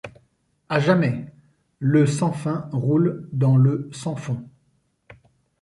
[0.67, 1.31] À jamais!
[1.77, 4.43] le sans fin roule dans le sans fond.